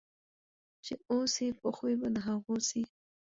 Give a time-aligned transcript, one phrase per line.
[0.85, 2.81] چي اوسې په خوی به د هغو سې